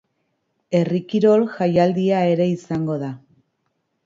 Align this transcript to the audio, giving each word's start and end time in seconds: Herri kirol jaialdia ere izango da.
Herri 0.79 1.01
kirol 1.11 1.45
jaialdia 1.57 2.23
ere 2.31 2.49
izango 2.55 2.97
da. 3.05 3.13